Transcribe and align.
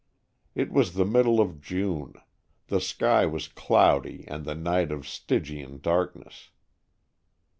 It 0.55 0.71
was 0.71 0.95
the 0.95 1.05
middle 1.05 1.39
of 1.39 1.61
June; 1.61 2.15
the 2.69 2.81
sky 2.81 3.27
was 3.27 3.47
cloudy 3.47 4.25
and 4.27 4.45
the 4.45 4.55
night 4.55 4.91
of 4.91 5.07
Stygian 5.07 5.79
darkness. 5.79 6.49